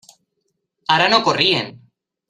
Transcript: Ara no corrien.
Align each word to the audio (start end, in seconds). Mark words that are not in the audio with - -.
Ara 0.95 1.11
no 1.15 1.21
corrien. 1.29 1.73